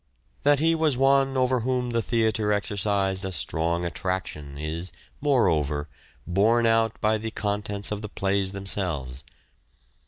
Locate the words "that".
0.41-0.57